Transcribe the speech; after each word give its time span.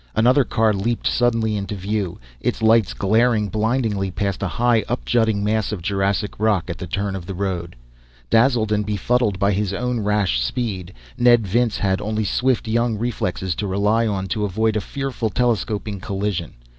Another 0.15 0.43
car 0.43 0.73
leaped 0.73 1.05
suddenly 1.05 1.55
into 1.55 1.75
view, 1.75 2.19
its 2.39 2.63
lights 2.63 2.91
glaring 2.91 3.49
blindingly 3.49 4.09
past 4.09 4.41
a 4.41 4.47
high, 4.47 4.83
up 4.89 5.05
jutting 5.05 5.43
mass 5.43 5.71
of 5.71 5.83
Jurassic 5.83 6.39
rock 6.39 6.71
at 6.71 6.79
the 6.79 6.87
turn 6.87 7.15
of 7.15 7.27
the 7.27 7.35
road. 7.35 7.75
Dazzled, 8.31 8.71
and 8.71 8.83
befuddled 8.83 9.37
by 9.37 9.51
his 9.51 9.75
own 9.75 9.99
rash 9.99 10.41
speed, 10.43 10.91
Ned 11.19 11.45
Vince 11.45 11.77
had 11.77 12.01
only 12.01 12.23
swift 12.23 12.67
young 12.67 12.97
reflexes 12.97 13.53
to 13.53 13.67
rely 13.67 14.07
on 14.07 14.25
to 14.29 14.43
avoid 14.43 14.75
a 14.75 14.81
fearful, 14.81 15.29
telescoping 15.29 15.99
collision. 15.99 16.55